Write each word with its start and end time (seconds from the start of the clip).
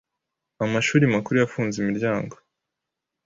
amshuri 0.63 1.05
makuru 1.13 1.35
yafunze 1.37 1.75
imiryango 1.79 2.35